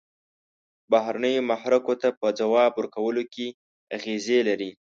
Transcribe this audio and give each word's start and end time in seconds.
بهرنیو 0.91 1.45
محرکو 1.49 1.93
ته 2.01 2.07
په 2.19 2.27
ځواب 2.39 2.71
ورکولو 2.75 3.23
کې 3.33 3.47
اغیزې 3.97 4.39
لري. 4.47 4.71